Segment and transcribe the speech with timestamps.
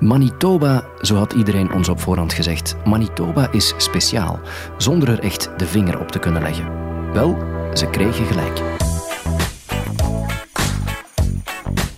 [0.00, 4.40] Manitoba, zo had iedereen ons op voorhand gezegd, Manitoba is speciaal,
[4.76, 6.66] zonder er echt de vinger op te kunnen leggen.
[7.12, 7.36] Wel,
[7.74, 8.62] ze kregen gelijk.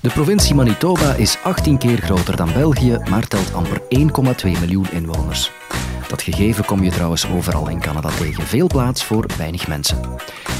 [0.01, 5.51] De provincie Manitoba is 18 keer groter dan België, maar telt amper 1,2 miljoen inwoners.
[6.09, 8.47] Dat gegeven kom je trouwens overal in Canada tegen.
[8.47, 10.01] Veel plaats voor weinig mensen.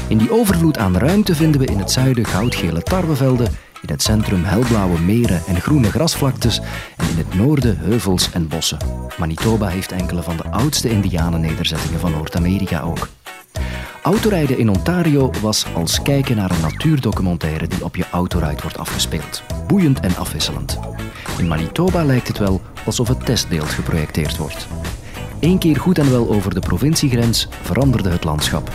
[0.07, 3.47] In die overvloed aan ruimte vinden we in het zuiden goudgele tarwevelden,
[3.81, 6.61] in het centrum helblauwe meren en groene grasvlaktes
[6.97, 8.77] en in het noorden heuvels en bossen.
[9.17, 13.07] Manitoba heeft enkele van de oudste indianennederzettingen van Noord-Amerika ook.
[14.01, 19.43] Autorijden in Ontario was als kijken naar een natuurdocumentaire die op je autoruit wordt afgespeeld.
[19.67, 20.79] Boeiend en afwisselend.
[21.37, 24.67] In Manitoba lijkt het wel alsof het testbeeld geprojecteerd wordt.
[25.39, 28.71] Eén keer goed en wel over de provinciegrens veranderde het landschap.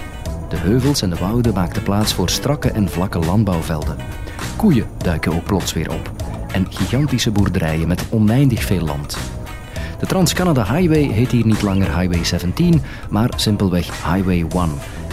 [0.48, 3.96] De heuvels en de wouden maakten plaats voor strakke en vlakke landbouwvelden.
[4.56, 6.10] Koeien duiken ook plots weer op.
[6.52, 9.18] En gigantische boerderijen met oneindig veel land.
[9.98, 14.48] De Trans-Canada Highway heet hier niet langer Highway 17, maar simpelweg Highway 1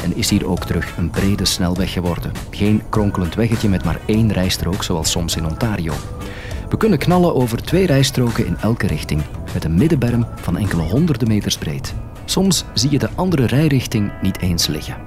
[0.03, 2.31] en is hier ook terug een brede snelweg geworden.
[2.49, 5.94] Geen kronkelend weggetje met maar één rijstrook zoals soms in Ontario.
[6.69, 9.21] We kunnen knallen over twee rijstroken in elke richting,
[9.53, 11.94] met een middenberm van enkele honderden meters breed.
[12.25, 14.97] Soms zie je de andere rijrichting niet eens liggen.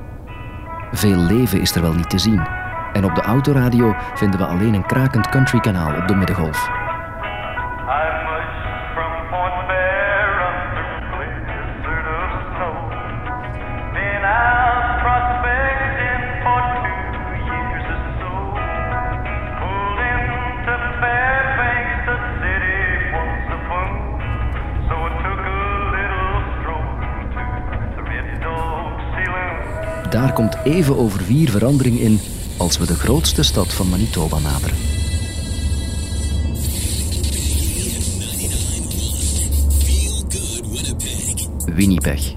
[0.92, 2.56] Veel leven is er wel niet te zien.
[2.97, 6.69] En op de autoradio vinden we alleen een krakend countrykanaal op de middengolf.
[30.11, 32.20] Daar komt even over vier verandering in
[32.57, 34.77] als we de grootste stad van Manitoba naderen.
[41.75, 42.35] Winnipeg.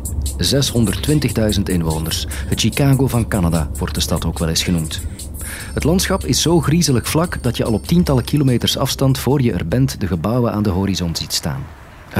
[1.57, 2.25] 620.000 inwoners.
[2.29, 5.01] Het Chicago van Canada wordt de stad ook wel eens genoemd.
[5.73, 9.53] Het landschap is zo griezelig vlak dat je al op tientallen kilometers afstand voor je
[9.53, 11.63] er bent de gebouwen aan de horizon ziet staan.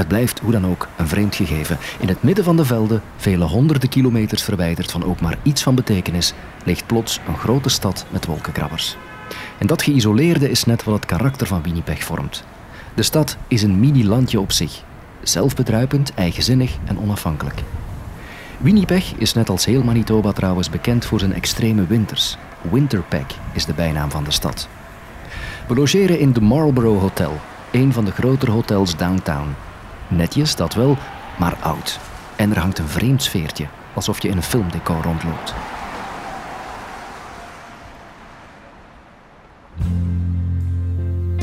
[0.00, 1.78] Het blijft hoe dan ook een vreemd gegeven.
[1.98, 5.74] In het midden van de velden, vele honderden kilometers verwijderd van ook maar iets van
[5.74, 6.34] betekenis,
[6.64, 8.96] ligt plots een grote stad met wolkenkrabbers.
[9.58, 12.44] En dat geïsoleerde is net wat het karakter van Winnipeg vormt.
[12.94, 14.82] De stad is een mini-landje op zich.
[15.22, 17.62] Zelfbedruipend, eigenzinnig en onafhankelijk.
[18.58, 22.36] Winnipeg is net als heel Manitoba trouwens bekend voor zijn extreme winters.
[22.70, 24.68] Winterpeg is de bijnaam van de stad.
[25.66, 27.40] We logeren in de Marlborough Hotel,
[27.70, 29.54] een van de grotere hotels downtown,
[30.10, 30.96] Netjes, dat wel,
[31.38, 32.00] maar oud.
[32.36, 35.54] En er hangt een vreemd sfeertje, alsof je in een filmdecor rondloopt.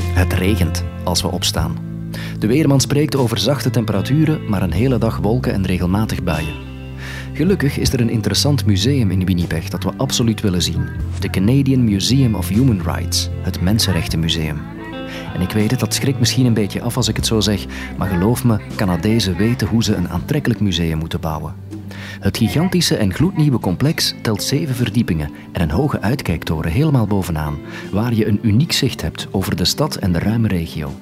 [0.02, 1.78] Het regent als we opstaan.
[2.38, 6.66] De weerman spreekt over zachte temperaturen, maar een hele dag wolken en regelmatig buien.
[7.32, 10.88] Gelukkig is er een interessant museum in Winnipeg dat we absoluut willen zien.
[11.18, 14.77] De Canadian Museum of Human Rights, het Mensenrechtenmuseum.
[15.38, 17.64] Ik weet het, dat schrikt misschien een beetje af als ik het zo zeg,
[17.96, 21.54] maar geloof me, Canadezen weten hoe ze een aantrekkelijk museum moeten bouwen.
[22.20, 27.58] Het gigantische en gloednieuwe complex telt zeven verdiepingen en een hoge uitkijktoren helemaal bovenaan,
[27.92, 30.92] waar je een uniek zicht hebt over de stad en de ruime regio.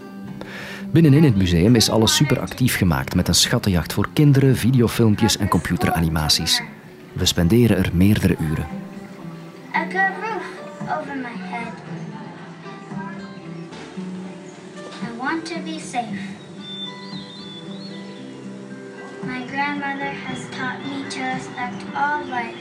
[0.93, 5.49] Binnenin het museum is alles super actief gemaakt met een schattenjacht voor kinderen, videofilmpjes en
[5.49, 6.63] computeranimaties.
[7.13, 8.67] We spenderen er meerdere uren.
[15.47, 16.21] To be safe.
[19.23, 22.57] My grandmother has taught me to respect all life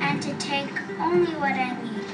[0.00, 2.04] and to take only what I need.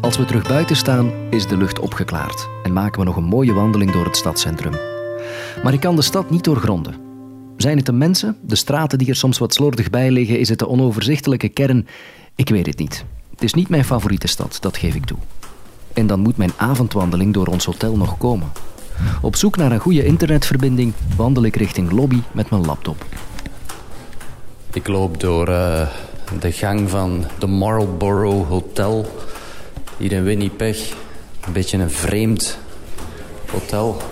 [0.00, 3.52] Als we terug buiten staan, is de lucht opgeklaard en maken we nog een mooie
[3.52, 4.72] wandeling door het stadscentrum.
[5.62, 7.07] Maar ik kan de stad niet doorgronden.
[7.58, 10.38] Zijn het de mensen, de straten die er soms wat slordig bij liggen?
[10.38, 11.86] Is het de onoverzichtelijke kern?
[12.34, 13.04] Ik weet het niet.
[13.30, 15.18] Het is niet mijn favoriete stad, dat geef ik toe.
[15.92, 18.52] En dan moet mijn avondwandeling door ons hotel nog komen.
[19.22, 23.04] Op zoek naar een goede internetverbinding wandel ik richting lobby met mijn laptop.
[24.72, 25.88] Ik loop door uh,
[26.40, 29.06] de gang van de Marlborough Hotel
[29.96, 30.92] hier in Winnipeg.
[31.46, 32.58] Een beetje een vreemd
[33.50, 34.02] hotel.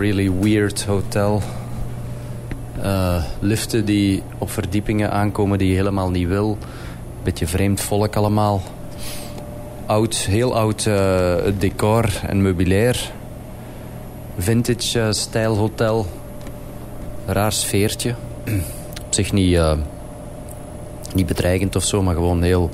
[0.00, 1.42] Really weird hotel.
[2.84, 6.58] Uh, liften die op verdiepingen aankomen die je helemaal niet wil.
[7.22, 8.62] Beetje vreemd volk allemaal.
[9.86, 13.12] Oud, heel oud uh, decor en meubilair.
[14.38, 16.06] vintage stijl hotel.
[17.26, 18.14] Raar sfeertje.
[19.06, 19.60] Op zich niet,
[21.14, 22.70] niet bedreigend of zo, maar gewoon heel,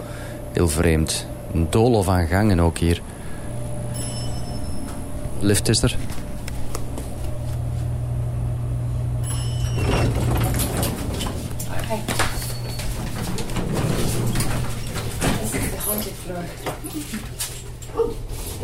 [0.52, 1.26] heel vreemd.
[1.52, 3.00] Een doolhof aan gangen ook hier.
[5.40, 5.96] Lift is er.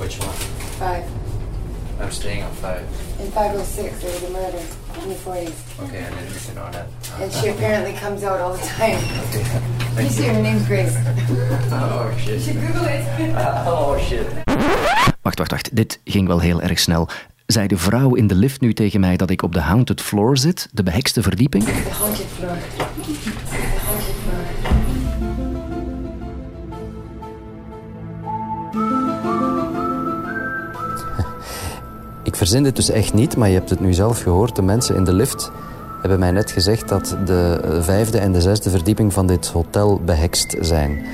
[0.02, 0.32] Which one?
[0.78, 1.04] Five.
[2.00, 2.82] I'm staying on five.
[3.20, 5.84] In 506, there was a murder in the 40s.
[5.84, 6.86] Okay, I didn't listen on that.
[7.20, 7.48] And she
[8.24, 8.98] out all the time.
[10.02, 10.96] You see, her name's Grace.
[11.72, 12.40] Oh You shit.
[12.42, 13.04] should Google it.
[13.66, 14.26] Oh shit.
[15.22, 15.76] Wacht, wacht, wacht.
[15.76, 17.08] Dit ging wel heel erg snel.
[17.46, 20.36] Zei de vrouw in de lift nu tegen mij dat ik op de haunted floor
[20.38, 21.64] zit, de behekste verdieping?
[21.64, 22.56] The haunted floor.
[22.76, 22.84] The
[23.86, 25.52] haunted floor.
[32.22, 34.56] Ik verzin dit dus echt niet, maar je hebt het nu zelf gehoord.
[34.56, 35.50] De mensen in de lift
[36.02, 40.56] hebben mij net gezegd dat de vijfde en de zesde verdieping van dit hotel behekst
[40.60, 41.04] zijn.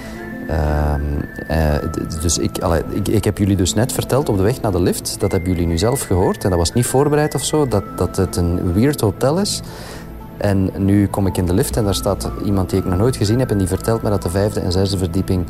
[0.49, 1.02] Ehm,
[1.46, 1.75] eh,
[2.20, 2.58] dus ik,
[2.93, 5.20] ik, ik heb jullie dus net verteld op de weg naar de lift.
[5.20, 6.44] Dat hebben jullie nu zelf gehoord.
[6.44, 7.69] En dat was niet voorbereid of zo.
[7.69, 9.62] Dat, dat het een weird hotel is.
[10.38, 13.17] En nu kom ik in de lift en daar staat iemand die ik nog nooit
[13.17, 13.50] gezien heb.
[13.50, 15.46] En die vertelt me dat de vijfde en zesde verdieping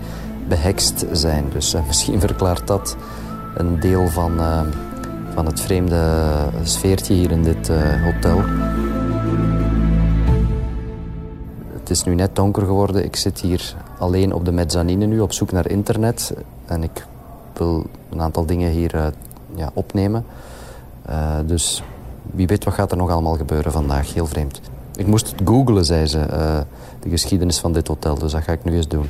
[0.48, 1.44] behekst zijn.
[1.52, 2.96] Dus eh, misschien verklaart dat
[3.56, 4.60] een deel van, eh,
[5.34, 6.26] van het vreemde
[6.62, 8.42] sfeertje hier in dit eh, hotel.
[11.88, 13.04] Het is nu net donker geworden.
[13.04, 16.34] Ik zit hier alleen op de mezzanine nu op zoek naar internet.
[16.66, 17.06] En ik
[17.52, 19.06] wil een aantal dingen hier eh,
[19.54, 20.24] ja, opnemen.
[21.02, 21.82] Eh, dus
[22.30, 24.14] wie weet wat gaat er nog allemaal gebeuren vandaag.
[24.14, 24.60] Heel vreemd.
[24.96, 26.60] Ik moest het googlen, zei ze, eh,
[27.00, 28.18] de geschiedenis van dit hotel.
[28.18, 29.06] Dus dat ga ik nu eens doen.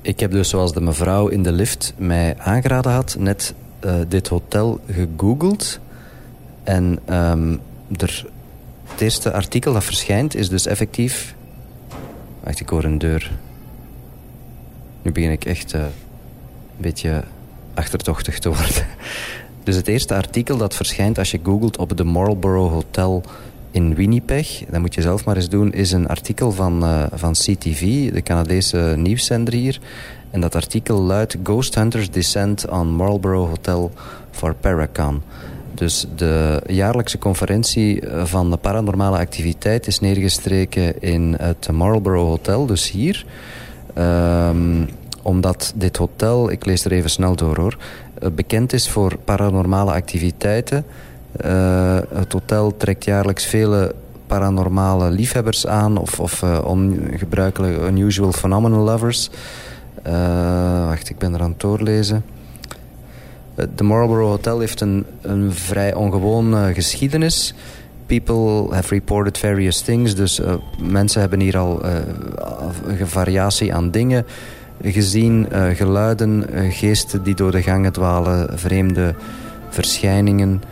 [0.00, 3.54] Ik heb dus, zoals de mevrouw in de lift mij aangeraden had, net
[4.08, 5.78] dit hotel gegoogeld.
[6.62, 7.56] En ehm,
[7.96, 8.26] er,
[8.92, 11.34] het eerste artikel dat verschijnt is dus effectief...
[12.40, 13.30] Wacht, ik hoor een deur.
[15.02, 15.88] Nu begin ik echt eh, een
[16.76, 17.24] beetje
[17.74, 18.86] achterdochtig te worden.
[19.64, 23.22] Dus het eerste artikel dat verschijnt als je googelt op de Marlborough Hotel
[23.70, 27.32] in Winnipeg, dat moet je zelf maar eens doen, is een artikel van, eh, van
[27.32, 29.80] CTV, de Canadese nieuwszender hier.
[30.30, 33.92] En dat artikel luidt Ghost Hunters Descent on Marlborough Hotel
[34.30, 35.22] for Paracon.
[35.74, 42.66] Dus de jaarlijkse conferentie eh, van de paranormale activiteit is neergestreken in het Marlborough Hotel,
[42.66, 43.24] dus hier.
[43.94, 44.84] Ehm,
[45.22, 47.76] omdat dit hotel, ik lees er even snel door hoor,
[48.18, 50.84] eh, bekend is voor paranormale activiteiten.
[51.36, 53.94] Eh, het hotel trekt jaarlijks vele
[54.26, 59.30] paranormale liefhebbers aan of, of ongebruikelijke unusual phenomenal lovers.
[60.86, 62.24] Wacht, ik ben er aan het doorlezen.
[63.54, 67.54] Eh, De Marlborough Hotel heeft een, een vrij ongewone geschiedenis.
[68.06, 70.14] People have reported various things.
[70.14, 71.94] Dus eh, mensen hebben hier al eh,
[72.86, 74.26] een variatie aan dingen
[74.82, 75.48] gezien.
[75.74, 79.14] geluiden, geesten die door de gangen dwalen, vreemde
[79.68, 80.62] verschijningen.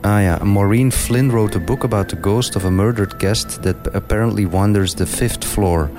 [0.00, 3.76] Ah ja, Maureen Flynn wrote a book about the ghost of a murdered guest that
[3.92, 5.90] apparently wanders the fifth floor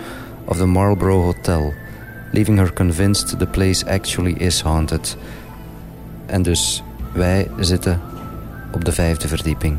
[0.46, 1.74] of the Marlborough Hotel,
[2.34, 5.18] leaving her convinced the place actually is haunted.
[6.26, 8.02] En dus wij zitten
[8.72, 9.78] op de vijfde verdieping.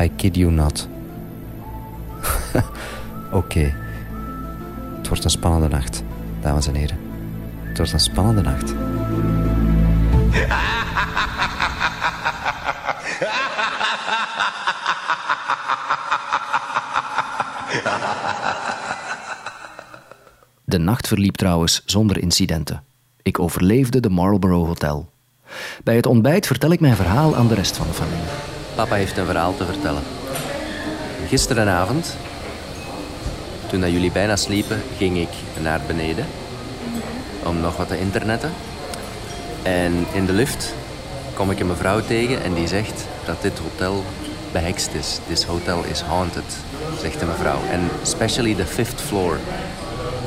[0.00, 0.88] I kid you not.
[3.30, 3.74] Oké.
[4.96, 6.02] Het wordt een spannende nacht,
[6.40, 6.98] dames en heren.
[7.62, 8.74] Het wordt een spannende nacht.
[20.70, 22.82] De nacht verliep trouwens zonder incidenten.
[23.22, 25.10] Ik overleefde de Marlborough Hotel.
[25.84, 28.28] Bij het ontbijt vertel ik mijn verhaal aan de rest van de familie.
[28.74, 30.02] Papa heeft een verhaal te vertellen.
[31.26, 32.16] Gisterenavond,
[33.68, 35.28] toen dat jullie bijna sliepen, ging ik
[35.62, 36.26] naar beneden
[37.44, 38.50] om nog wat te internetten.
[39.62, 40.74] En in de lift
[41.34, 44.04] kom ik een mevrouw tegen en die zegt dat dit hotel
[44.52, 45.18] behekst is.
[45.26, 46.56] This hotel is haunted,
[47.00, 47.58] zegt de mevrouw.
[47.70, 49.38] En especially the fifth floor.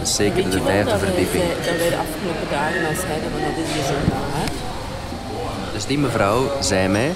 [0.03, 1.43] Dus zeker Weet de vijfde dat wij, verdieping.
[1.43, 4.49] zei- dat wij de afgelopen dagen al zeiden van dat is raar.
[5.73, 7.13] Dus die mevrouw zei mij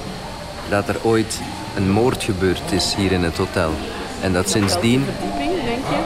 [0.70, 1.40] dat er ooit
[1.76, 3.72] een moord gebeurd is hier in het hotel.
[4.22, 6.00] En dat sindsdien, verdieping, denk je?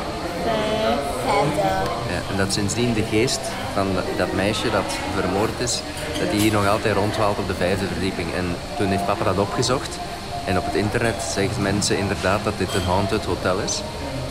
[2.11, 3.39] ja, en dat sindsdien de geest
[3.73, 5.81] van dat, dat meisje dat vermoord is,
[6.19, 8.33] dat die hier nog altijd rondwaalt op de vijfde verdieping.
[8.33, 9.97] En toen heeft papa dat opgezocht.
[10.45, 13.81] En op het internet zeggen mensen inderdaad dat dit een haunted hotel is.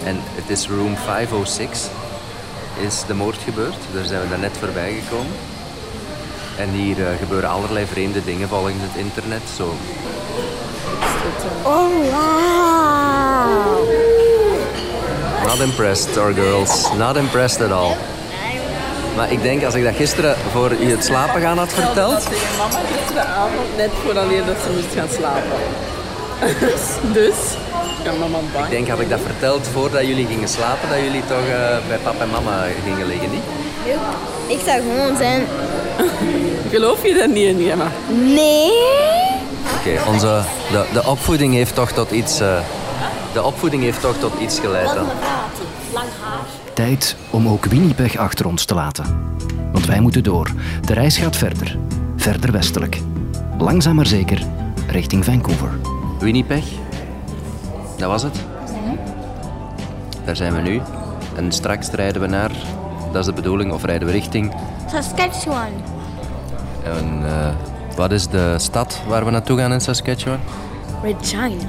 [0.04, 1.88] En het is room 506
[2.80, 3.76] is de moord gebeurd.
[3.94, 5.32] Daar zijn we daarnet voorbij gekomen.
[6.56, 9.42] En hier eh, gebeuren allerlei vreemde dingen volgens het internet.
[9.56, 9.74] Zo.
[11.62, 12.50] Oh, wow.
[15.46, 16.92] Not impressed, our girls.
[16.96, 17.96] Not impressed at all.
[19.16, 22.12] Maar ik denk, als ik dat gisteren voor je het slapen gaan had verteld...
[22.12, 25.58] Dat tegen mama gisteravond, net voordat dat ze moest gaan slapen.
[27.18, 27.36] dus,
[28.04, 28.64] ja, mama bang.
[28.64, 31.98] Ik denk, had ik dat verteld voordat jullie gingen slapen, dat jullie toch eh, bij
[32.02, 33.42] papa en mama gingen liggen, niet?
[34.46, 35.42] Ik zou gewoon zijn.
[36.74, 37.86] Geloof je daar niet in, Gemma?
[38.34, 38.70] Nee.
[39.78, 42.40] Oké, onze de, de opvoeding heeft toch tot iets...
[42.40, 42.58] eh,
[43.32, 45.06] de opvoeding heeft toch tot iets geleid dan.
[45.92, 46.40] Lang haar.
[46.74, 49.34] Tijd om ook Winnipeg achter ons te laten.
[49.72, 50.50] Want wij moeten door.
[50.86, 51.78] De reis gaat verder.
[52.16, 53.00] Verder westelijk.
[53.58, 54.42] Langzaam maar zeker
[54.90, 55.70] richting Vancouver.
[56.18, 56.64] Winnipeg.
[58.00, 58.40] Dat was het.
[60.24, 60.80] Daar zijn we nu.
[61.36, 62.50] En straks rijden we naar...
[63.12, 63.72] Dat is de bedoeling.
[63.72, 64.54] Of rijden we richting...
[64.90, 65.72] Saskatchewan.
[66.84, 67.54] En, eh,
[67.96, 70.38] wat is de stad waar we naartoe gaan in Saskatchewan?
[71.02, 71.68] Regina.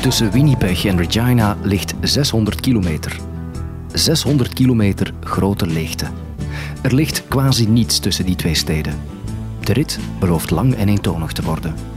[0.00, 3.16] Tussen Winnipeg en Regina ligt 600 kilometer.
[3.92, 6.06] 600 kilometer grote leegte.
[6.82, 8.94] Er ligt quasi niets tussen die twee steden.
[9.60, 11.95] De rit belooft lang en eentonig te worden.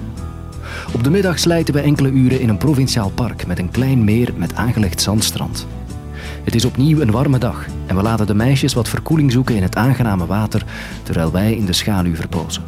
[0.93, 4.34] Op de middag slijten we enkele uren in een provinciaal park met een klein meer
[4.38, 5.67] met aangelegd zandstrand.
[6.43, 9.63] Het is opnieuw een warme dag en we laten de meisjes wat verkoeling zoeken in
[9.63, 10.65] het aangename water
[11.03, 12.63] terwijl wij in de schaduw verpozen.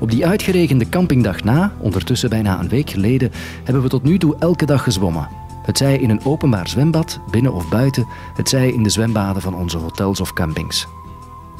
[0.00, 3.30] Op die uitgerekende campingdag na, ondertussen bijna een week geleden,
[3.64, 5.28] hebben we tot nu toe elke dag gezwommen.
[5.62, 9.54] Het zij in een openbaar zwembad, binnen of buiten, het zij in de zwembaden van
[9.54, 10.86] onze hotels of campings.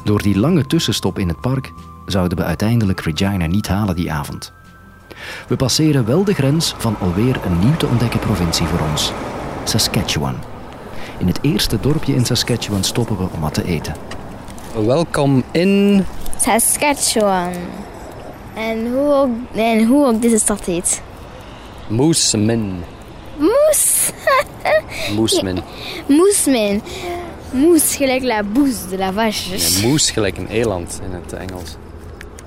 [0.03, 1.71] Door die lange tussenstop in het park
[2.05, 4.53] zouden we uiteindelijk Regina niet halen die avond.
[5.47, 9.11] We passeren wel de grens van alweer een nieuw te ontdekken provincie voor ons:
[9.63, 10.35] Saskatchewan.
[11.17, 13.95] In het eerste dorpje in Saskatchewan stoppen we om wat te eten.
[14.85, 16.05] Welkom in...
[16.39, 17.51] Saskatchewan.
[18.55, 21.01] En hoe ook, en hoe ook deze stad heet.
[21.87, 22.83] Moosemin.
[23.37, 24.11] Moes.
[25.15, 25.59] Moesmin.
[26.07, 26.81] Moesmin.
[27.51, 29.49] Moes, gelijk la bouse de la vache.
[29.49, 31.75] Nee, moes gelijk een eland in het Engels.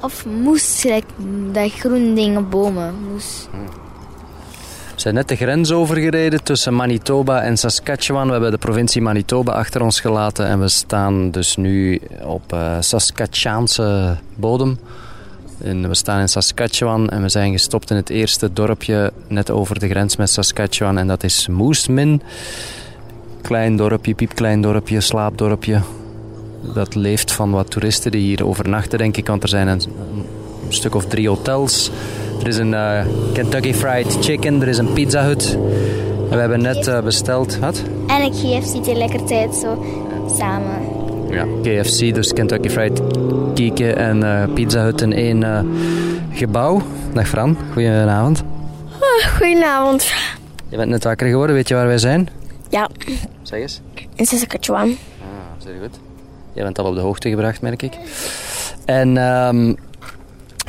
[0.05, 1.05] Of moes, gelijk
[1.53, 2.95] dat groen ding op bomen.
[3.11, 3.49] Moes.
[4.95, 8.27] We zijn net de grens overgereden tussen Manitoba en Saskatchewan.
[8.27, 12.77] We hebben de provincie Manitoba achter ons gelaten en we staan dus nu op uh,
[12.81, 14.79] Saskatchewaanse bodem.
[15.63, 19.79] En we staan in Saskatchewan en we zijn gestopt in het eerste dorpje net over
[19.79, 22.23] de grens met Saskatchewan en dat is Moosemin.
[23.43, 25.81] Klein dorpje, piepklein dorpje, slaapdorpje.
[26.75, 29.81] Dat leeft van wat toeristen die hier overnachten, denk ik, want er zijn een,
[30.67, 31.91] een stuk of drie hotels.
[32.41, 35.59] Er is een eh, Kentucky Fried Chicken, er is een Pizza Hut.
[36.31, 37.59] En we hebben net eh, besteld...
[37.59, 37.83] Wat?
[38.07, 38.33] En
[38.83, 39.85] die lekker tijd zo
[40.39, 41.03] samen.
[41.31, 41.45] Ja.
[41.63, 43.01] KFC, dus Kentucky Fried
[43.55, 45.61] Kieken en eh, Pizza Hut in één eh,
[46.33, 46.83] gebouw.
[47.13, 48.43] Dag Fran, goedenavond.
[49.37, 50.13] Goedenavond.
[50.69, 52.29] Je bent net wakker geworden, weet je waar wij zijn?
[52.69, 52.89] Ja,
[53.43, 53.81] Zeg eens.
[54.15, 54.89] in Saskatchewan.
[55.21, 55.99] Ah, zeer goed.
[56.55, 57.99] Jij bent al op de hoogte gebracht, merk ik.
[58.85, 59.75] En ehm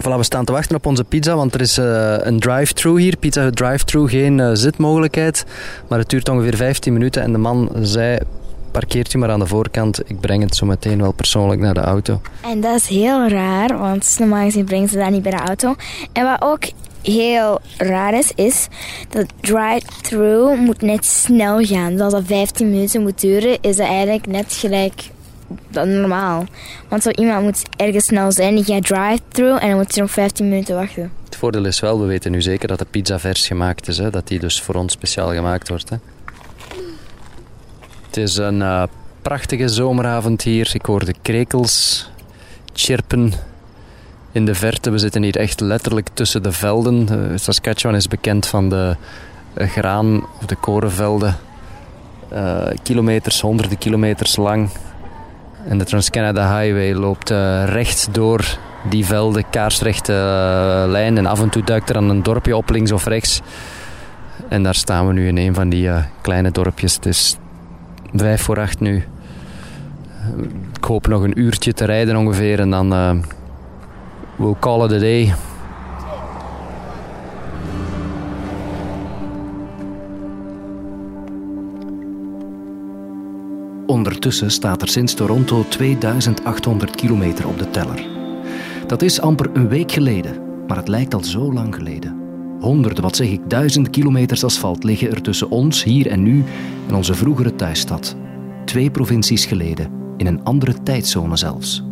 [0.04, 3.18] voilà, we staan te wachten op onze pizza, want er is eh, een drive-thru hier.
[3.18, 5.46] Pizza drive-thru, geen eh, zitmogelijkheid.
[5.88, 8.18] Maar het duurt ongeveer 15 minuten en de man zei...
[8.72, 11.80] Parkeert u maar aan de voorkant, ik breng het zo meteen wel persoonlijk naar de
[11.80, 12.22] auto.
[12.42, 15.76] En dat is heel raar, want normaal gezien brengen ze dat niet bij de auto.
[16.12, 16.64] En wat ook
[17.02, 18.68] heel raar is, is
[19.10, 21.92] dat drive-thru moet net snel gaan.
[21.92, 25.04] Dus als dat 15 minuten moet duren, is dat eigenlijk net gelijk
[25.70, 26.46] dan normaal.
[26.88, 30.12] Want zo iemand moet ergens snel zijn, die gaat drive-thru en dan moet hij nog
[30.12, 31.12] 15 minuten wachten.
[31.26, 33.98] Het voordeel is wel, we weten nu zeker dat de pizza vers gemaakt is.
[33.98, 34.10] Hè?
[34.10, 35.90] Dat die dus voor ons speciaal gemaakt wordt.
[35.90, 35.96] Hè?
[38.06, 38.84] Het is een eh,
[39.22, 40.70] prachtige zomeravond hier.
[40.74, 42.10] Ik hoor de krekels
[42.74, 43.34] chirpen
[44.32, 44.90] in de verte.
[44.90, 47.08] We zitten hier echt letterlijk tussen de velden.
[47.10, 48.96] Eh, Saskatchewan is bekend van de
[49.54, 51.36] eh, graan- of de korenvelden.
[52.84, 54.70] Kilometers, honderden kilometers lang.
[55.68, 58.58] En de Trans-Canada Highway loopt eh, recht door
[58.90, 61.18] die velden, kaarsrechte eh, lijn.
[61.18, 63.42] En af en toe duikt er dan een dorpje op, links of rechts.
[64.50, 66.96] En daar staan we nu in een van die eh, kleine dorpjes.
[66.96, 67.38] Het is
[68.14, 69.04] vijf voor acht nu.
[70.78, 72.60] Ik hoop nog een uurtje te rijden ongeveer.
[72.60, 72.90] En dan
[74.36, 75.34] we'll call it a day.
[84.06, 88.06] Ondertussen staat er sinds Toronto 2800 kilometer op de teller.
[88.88, 92.16] Dat is amper een week geleden, maar het lijkt al zo lang geleden.
[92.60, 96.44] Honderden, wat zeg ik, duizend kilometers asfalt liggen er tussen ons, hier en nu,
[96.88, 98.16] en onze vroegere thuisstad.
[98.66, 101.84] Twee provincies geleden, in een andere tijdzone zelfs.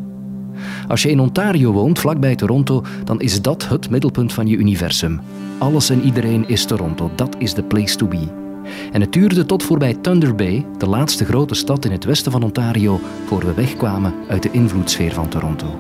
[0.88, 5.22] Als je in Ontario woont, vlakbij Toronto, dan is dat het middelpunt van je universum.
[5.58, 7.12] Alles en iedereen is Toronto.
[7.16, 8.43] Dat is de place to be.
[8.92, 12.44] En het duurde tot voorbij Thunder Bay, de laatste grote stad in het westen van
[12.44, 15.80] Ontario, voor we wegkwamen uit de invloedssfeer van Toronto.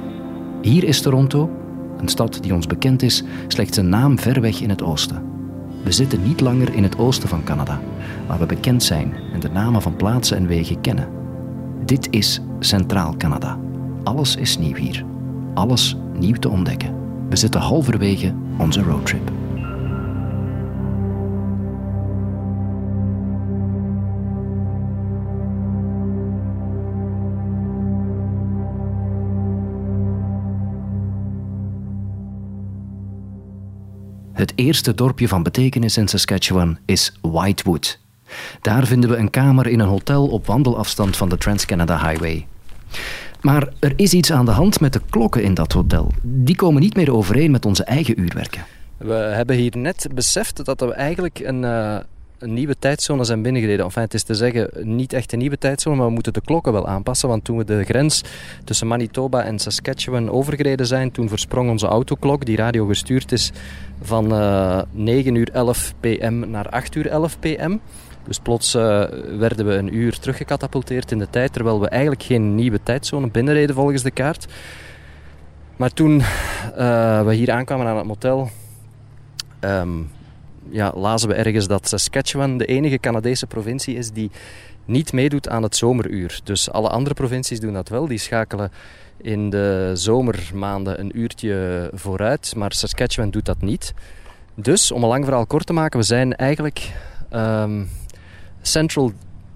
[0.61, 1.49] Hier is Toronto,
[1.97, 5.23] een stad die ons bekend is, slechts een naam ver weg in het oosten.
[5.83, 7.79] We zitten niet langer in het oosten van Canada,
[8.27, 11.07] waar we bekend zijn en de namen van plaatsen en wegen kennen.
[11.85, 13.59] Dit is Centraal Canada.
[14.03, 15.05] Alles is nieuw hier.
[15.53, 16.95] Alles nieuw te ontdekken.
[17.29, 19.31] We zitten halverwege onze roadtrip.
[34.33, 37.99] Het eerste dorpje van betekenis in Saskatchewan is Whitewood.
[38.61, 42.47] Daar vinden we een kamer in een hotel op wandelafstand van de Trans-Canada Highway.
[43.41, 46.11] Maar er is iets aan de hand met de klokken in dat hotel.
[46.21, 48.65] Die komen niet meer overeen met onze eigen uurwerken.
[48.97, 51.97] We hebben hier net beseft dat we eigenlijk een, uh,
[52.43, 53.85] een nieuwe tijdzone zijn binnengereden.
[53.85, 56.73] Enfin, het is te zeggen, niet echt een nieuwe tijdzone, maar we moeten de klokken
[56.73, 57.29] wel aanpassen.
[57.29, 58.23] Want toen we de grens
[58.63, 63.51] tussen Manitoba en Saskatchewan overgereden zijn, toen versprong onze autoklok, die radio gestuurd is,
[64.01, 67.79] van uh, 9 uur 11 pm naar 8 uur 11 pm.
[68.27, 69.03] Dus plots uh,
[69.37, 73.75] werden we een uur teruggecatapulteerd in de tijd, terwijl we eigenlijk geen nieuwe tijdzone binnenreden
[73.75, 74.47] volgens de kaart.
[75.75, 76.19] Maar toen
[76.77, 78.49] uh, we hier aankwamen aan het motel,
[79.59, 80.09] um,
[80.73, 84.31] ja, lazen we ergens dat Saskatchewan de enige Canadese provincie is die
[84.85, 86.39] niet meedoet aan het zomeruur.
[86.43, 88.07] Dus alle andere provincies doen dat wel.
[88.07, 88.71] Die schakelen
[89.17, 93.93] in de zomermaanden een uurtje vooruit, maar Saskatchewan doet dat niet.
[94.55, 96.91] Dus, om een lang verhaal kort te maken, we zijn eigenlijk
[97.33, 97.89] um,
[98.61, 99.11] Central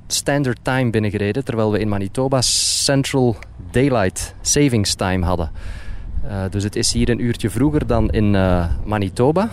[0.07, 3.36] Standard Time binnengereden, terwijl we in Manitoba Central
[3.71, 5.51] Daylight Savings Time hadden.
[6.25, 9.49] Uh, dus het is hier een uurtje vroeger dan in uh, Manitoba.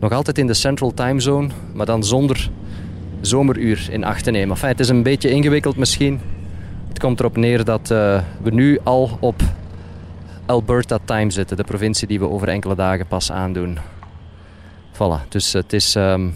[0.00, 2.50] Nog altijd in de Central Time Zone, maar dan zonder
[3.20, 4.50] zomeruur in acht te nemen.
[4.50, 6.20] Enfin, het is een beetje ingewikkeld misschien.
[6.88, 9.42] Het komt erop neer dat uh, we nu al op
[10.46, 13.78] Alberta Time zitten, de provincie die we over enkele dagen pas aandoen.
[14.92, 16.34] Voilà, dus het is um,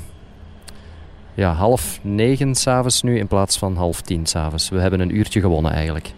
[1.35, 4.68] ja, half negen s'avonds nu in plaats van half tien s'avonds.
[4.68, 6.12] We hebben een uurtje gewonnen eigenlijk.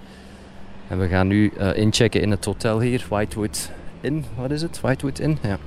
[0.88, 4.24] En we gaan nu uh, inchecken in het hotel hier, Whitewood Inn.
[4.37, 4.80] Wat is het?
[4.80, 5.38] Whitewood Inn?
[5.42, 5.59] Ja.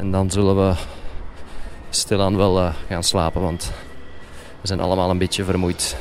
[0.00, 0.74] En dan zullen we
[1.90, 3.72] stilaan wel uh, gaan slapen, want
[4.60, 5.96] we zijn allemaal een beetje vermoeid.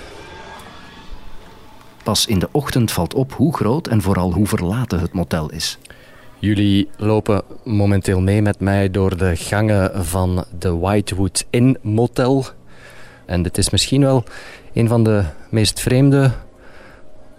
[2.04, 5.78] Pas in de ochtend valt op hoe groot en vooral hoe verlaten het motel is.
[6.38, 12.46] Jullie lopen momenteel mee met mij door de gangen van de Whitewood Inn Motel.
[13.26, 14.24] En dit is misschien wel
[14.74, 16.32] een van de meest vreemde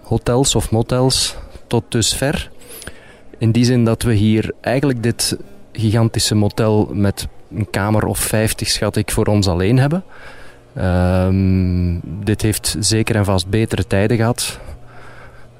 [0.03, 2.51] hotels of motels tot dusver.
[3.39, 5.39] In die zin dat we hier eigenlijk dit
[5.73, 10.05] gigantische motel met een kamer of 50 schat ik voor ons alleen hebben.
[10.79, 14.59] Um, dit heeft zeker en vast betere tijden gehad.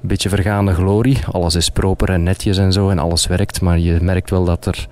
[0.01, 1.19] Een beetje vergaande glorie.
[1.31, 3.61] Alles is proper en netjes en zo en alles werkt.
[3.61, 4.87] Maar je merkt wel dat er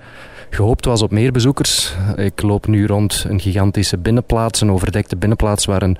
[0.50, 1.94] gehoopt was op meer bezoekers.
[2.16, 5.98] Ik loop nu rond een gigantische binnenplaats, een overdekte binnenplaats waar een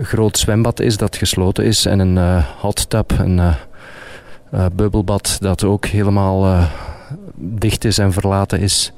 [0.00, 1.86] groot zwembad is dat gesloten is.
[1.86, 3.54] En een uh, hot tub, een uh,
[4.54, 6.68] uh, bubbelbad dat ook helemaal
[7.34, 8.92] dicht is en verlaten is.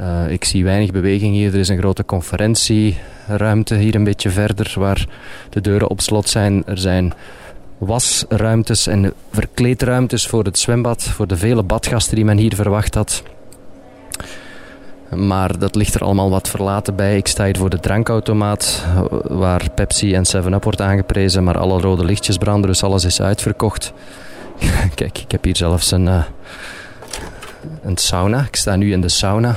[0.00, 1.52] Uh, ik zie weinig beweging hier.
[1.52, 5.06] Er is een grote conferentieruimte hier een beetje verder waar
[5.50, 6.62] de deuren op slot zijn.
[6.66, 7.12] Er zijn
[7.78, 13.22] wasruimtes en verkleedruimtes voor het zwembad, voor de vele badgasten die men hier verwacht had.
[15.14, 17.16] Maar dat ligt er allemaal wat verlaten bij.
[17.16, 18.84] Ik sta hier voor de drankautomaat,
[19.22, 23.92] waar Pepsi en 7-Up wordt aangeprezen, maar alle rode lichtjes branden, dus alles is uitverkocht.
[24.94, 26.24] Kijk, ik heb hier zelfs een, uh,
[27.82, 28.44] een sauna.
[28.44, 29.56] Ik sta nu in de sauna.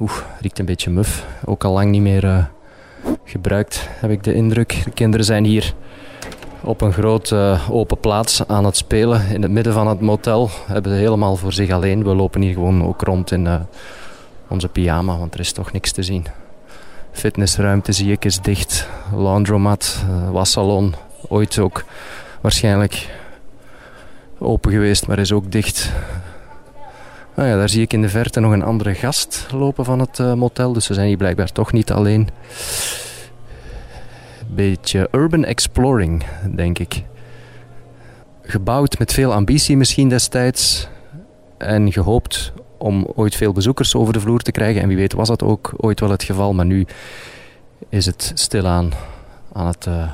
[0.00, 1.26] Oeh, riekt een beetje muf.
[1.44, 2.44] Ook al lang niet meer uh,
[3.24, 4.80] gebruikt, heb ik de indruk.
[4.84, 5.74] De kinderen zijn hier
[6.60, 9.28] op een grote uh, open plaats aan het spelen.
[9.28, 10.50] In het midden van het motel.
[10.66, 12.04] Hebben ze helemaal voor zich alleen.
[12.04, 13.60] We lopen hier gewoon ook rond in uh,
[14.48, 16.26] onze pyjama, want er is toch niks te zien.
[17.12, 18.88] Fitnessruimte zie ik is dicht.
[19.14, 20.94] Laundromat, wassalon.
[21.28, 21.84] Ooit ook
[22.40, 23.08] waarschijnlijk
[24.38, 25.92] open geweest, maar is ook dicht.
[27.38, 30.18] Nou ja, daar zie ik in de verte nog een andere gast lopen van het
[30.18, 30.72] uh, motel.
[30.72, 32.28] Dus we zijn hier blijkbaar toch niet alleen.
[34.46, 36.24] Beetje urban exploring,
[36.54, 37.02] denk ik.
[38.42, 40.88] Gebouwd met veel ambitie misschien destijds.
[41.58, 44.82] En gehoopt om ooit veel bezoekers over de vloer te krijgen.
[44.82, 46.54] En wie weet was dat ook ooit wel het geval.
[46.54, 46.86] Maar nu
[47.88, 48.92] is het stilaan
[49.52, 50.12] aan het uh,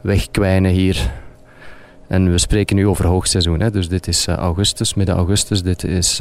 [0.00, 1.10] wegkwijnen hier.
[2.12, 3.60] En we spreken nu over hoogseizoen.
[3.60, 3.70] Hè?
[3.70, 5.62] Dus dit is augustus, midden augustus.
[5.62, 6.20] Dit is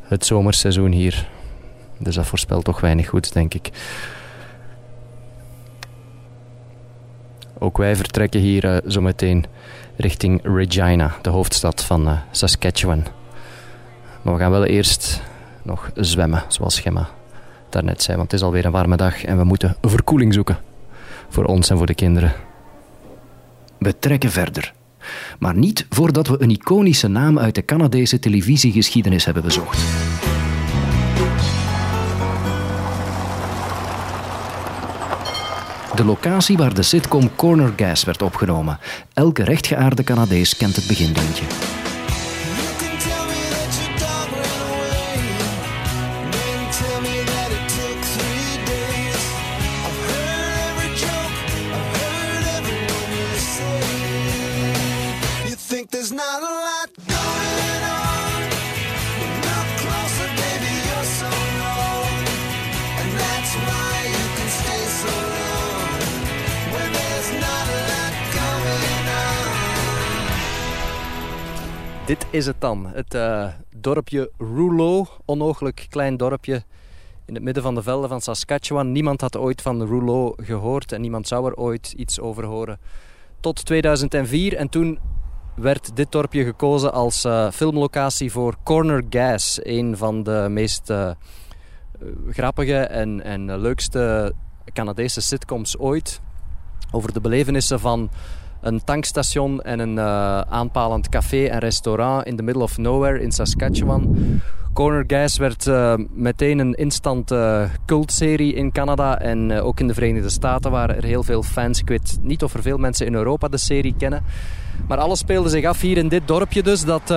[0.00, 1.28] het zomerseizoen hier.
[1.98, 3.70] Dus dat voorspelt toch weinig goed, denk ik.
[7.58, 9.44] Ook wij vertrekken hier zo meteen
[9.96, 13.04] richting Regina, de hoofdstad van Saskatchewan.
[14.22, 15.22] Maar we gaan wel eerst
[15.62, 17.08] nog zwemmen, zoals Gemma
[17.70, 18.16] daarnet zei.
[18.16, 20.58] Want het is alweer een warme dag en we moeten verkoeling zoeken.
[21.28, 22.32] Voor ons en voor de kinderen.
[23.78, 24.72] We trekken verder.
[25.38, 29.78] Maar niet voordat we een iconische naam uit de Canadese televisiegeschiedenis hebben bezocht.
[35.94, 38.78] De locatie waar de sitcom Corner Gas werd opgenomen.
[39.12, 41.44] Elke rechtgeaarde Canadees kent het begindeuntje.
[72.06, 72.86] Dit is het dan.
[72.86, 75.06] Het uh, dorpje Rouleau.
[75.24, 76.62] Onogelijk klein dorpje
[77.24, 78.92] in het midden van de velden van Saskatchewan.
[78.92, 82.78] Niemand had ooit van Rouleau gehoord en niemand zou er ooit iets over horen.
[83.40, 84.98] Tot 2004 en toen
[85.54, 89.60] werd dit dorpje gekozen als uh, filmlocatie voor Corner Gas.
[89.62, 91.10] Een van de meest uh,
[92.30, 94.32] grappige en, en leukste
[94.72, 96.20] Canadese sitcoms ooit.
[96.90, 98.10] Over de belevenissen van
[98.66, 103.32] een tankstation en een uh, aanpalend café en restaurant in the middle of nowhere in
[103.32, 104.16] Saskatchewan.
[104.72, 109.94] Corner Gas werd uh, meteen een instant uh, cultserie in Canada en ook in de
[109.94, 111.80] Verenigde Staten waren er heel veel fans.
[111.80, 114.24] Ik weet niet of er veel mensen in Europa de serie kennen.
[114.88, 117.14] Maar alles speelde zich af hier in dit dorpje dus dat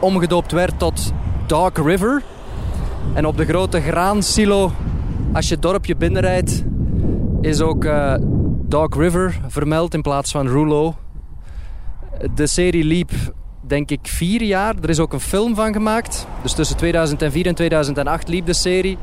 [0.00, 1.12] omgedoopt werd tot
[1.46, 2.22] Dog River.
[3.14, 4.72] En op de grote graansilo,
[5.32, 6.64] als je het dorpje binnenrijdt,
[7.40, 7.84] is ook
[8.74, 10.92] Dog River vermeld in plaats van Rouleau.
[12.34, 13.10] De serie liep
[13.60, 14.74] denk ik vier jaar.
[14.82, 16.26] Er is ook een film van gemaakt.
[16.42, 18.98] Dus tussen 2004 en 2008 liep de serie.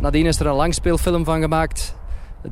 [0.00, 1.94] Nadien is er een langspeelfilm van gemaakt.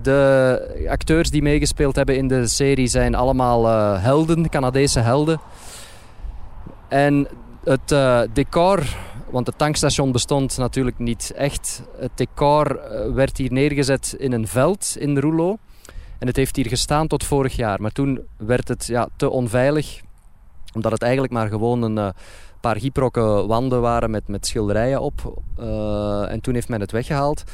[0.03, 5.41] De acteurs die meegespeeld hebben in de serie zijn allemaal uh, helden, Canadese helden.
[6.89, 7.29] En
[7.65, 8.83] het uh, decor,
[9.31, 11.83] want het tankstation bestond natuurlijk niet echt.
[11.99, 15.57] Het decor uh, werd hier neergezet in een veld in Rouleau.
[16.19, 17.81] En het heeft hier gestaan tot vorig jaar.
[17.81, 20.01] Maar toen werd het ja, te onveilig.
[20.75, 22.09] Omdat het eigenlijk maar gewoon een uh,
[22.61, 25.43] paar gyprokken wanden waren met, met schilderijen op.
[25.59, 27.45] Uh, en toen heeft men het weggehaald.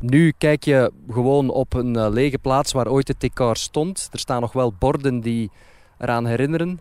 [0.00, 4.08] Nu kijk je gewoon op een uh, lege plaats waar ooit het decor stond.
[4.12, 5.50] Er staan nog wel borden die
[5.98, 6.80] eraan herinneren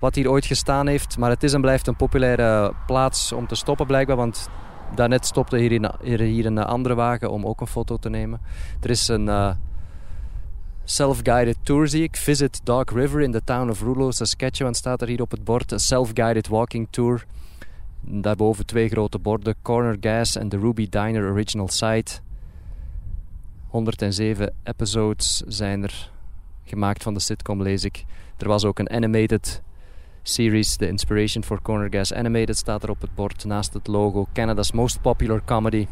[0.00, 1.18] wat hier ooit gestaan heeft.
[1.18, 4.16] Maar het is en blijft een populaire plaats om te stoppen blijkbaar.
[4.16, 4.48] Want
[4.94, 8.40] daarnet stopte hier, in, hier een andere wagen om ook een foto te nemen.
[8.80, 9.28] Er is een
[10.84, 12.16] self-guided tour zie ik.
[12.16, 15.72] Visit Dog River in the town of Rouleau, Saskatchewan staat er hier op het bord.
[15.72, 17.24] Een self-guided walking tour.
[18.00, 19.54] Daarboven twee grote borden.
[19.62, 22.20] Corner Gas en de Ruby Diner Original Site.
[23.68, 26.10] 107 episodes zijn er
[26.64, 28.04] gemaakt van de sitcom, lees ik.
[28.38, 29.62] Er was ook een animated
[30.22, 34.26] series, The Inspiration for Corner Gas Animated, staat er op het bord naast het logo.
[34.32, 35.86] Canada's most popular comedy.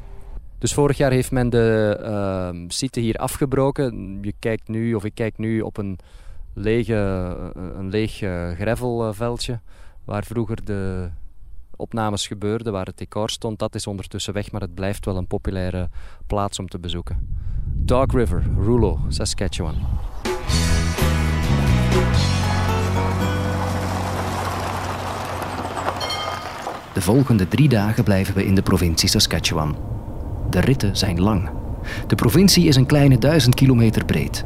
[0.61, 4.19] Dus vorig jaar heeft men de uh, site hier afgebroken.
[4.23, 5.99] Je kijkt nu, of ik kijk nu op een,
[6.55, 6.95] lege,
[7.55, 9.61] een leeg uh, gravelveldje
[10.05, 11.11] waar vroeger de
[11.77, 13.59] opnames gebeurden, waar het decor stond.
[13.59, 15.89] Dat is ondertussen weg, maar het blijft wel een populaire
[16.27, 17.39] plaats om te bezoeken.
[17.65, 19.75] Dog River, Rouleau, Saskatchewan.
[26.95, 30.00] De volgende drie dagen blijven we in de provincie Saskatchewan.
[30.51, 31.49] De ritten zijn lang.
[32.07, 34.45] De provincie is een kleine duizend kilometer breed.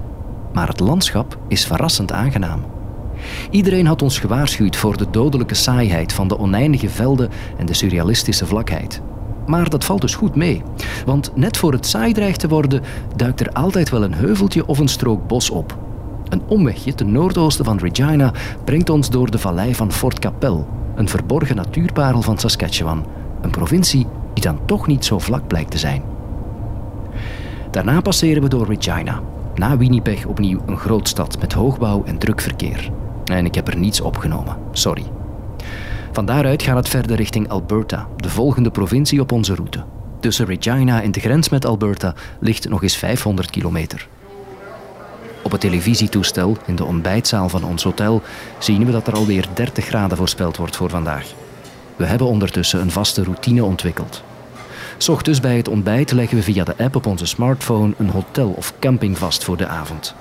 [0.52, 2.64] Maar het landschap is verrassend aangenaam.
[3.50, 8.46] Iedereen had ons gewaarschuwd voor de dodelijke saaiheid van de oneindige velden en de surrealistische
[8.46, 9.00] vlakheid.
[9.46, 10.62] Maar dat valt dus goed mee,
[11.06, 12.82] want net voor het saai dreigt te worden,
[13.16, 15.78] duikt er altijd wel een heuveltje of een strook bos op.
[16.28, 18.32] Een omwegje ten noordoosten van Regina
[18.64, 23.06] brengt ons door de vallei van Fort Capel, een verborgen natuurparel van Saskatchewan,
[23.42, 24.06] een provincie
[24.44, 26.02] dan toch niet zo vlak blijkt te zijn.
[27.70, 29.20] Daarna passeren we door Regina.
[29.54, 32.90] Na Winnipeg opnieuw een grootstad met hoogbouw en druk verkeer.
[33.24, 35.04] En ik heb er niets opgenomen, sorry.
[36.12, 39.84] Van daaruit gaat het verder richting Alberta, de volgende provincie op onze route.
[40.20, 44.08] Tussen Regina en de grens met Alberta ligt nog eens 500 kilometer.
[45.42, 48.22] Op het televisietoestel in de ontbijtzaal van ons hotel
[48.58, 51.32] zien we dat er alweer 30 graden voorspeld wordt voor vandaag.
[51.96, 54.22] We hebben ondertussen een vaste routine ontwikkeld.
[54.98, 58.48] S ochtends bij het ontbijt leggen we via de app op onze smartphone een hotel
[58.56, 60.14] of camping vast voor de avond.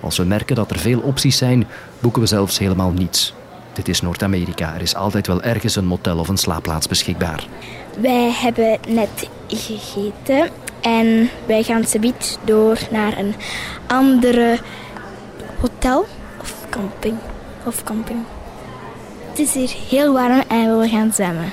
[0.00, 1.66] Als we merken dat er veel opties zijn,
[2.00, 3.34] boeken we zelfs helemaal niets.
[3.72, 4.74] Dit is Noord-Amerika.
[4.74, 7.46] Er is altijd wel ergens een motel of een slaapplaats beschikbaar.
[8.00, 10.48] Wij hebben net gegeten
[10.80, 13.34] en wij gaan subiet door naar een
[13.86, 14.58] andere
[15.60, 16.06] hotel
[16.40, 17.16] of camping.
[17.64, 18.18] Of camping.
[19.28, 21.52] Het is hier heel warm en we gaan zwemmen.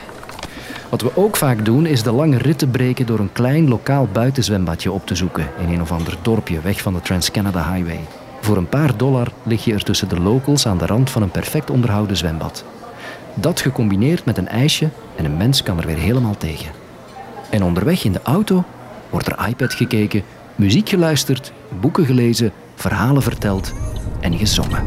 [0.96, 4.92] Wat we ook vaak doen, is de lange ritten breken door een klein lokaal buitenzwembadje
[4.92, 8.00] op te zoeken in een of ander dorpje weg van de Trans-Canada Highway.
[8.42, 11.32] Voor een paar dollar lig je er tussen de locals aan de rand van een
[11.32, 12.66] perfect onderhouden zwembad.
[13.34, 16.72] Dat gecombineerd met een ijsje en een mens kan er weer helemaal tegen.
[17.50, 18.64] En onderweg in de auto
[19.10, 20.24] wordt er iPad gekeken,
[20.56, 23.74] muziek geluisterd, boeken gelezen, verhalen verteld
[24.20, 24.84] en gezongen.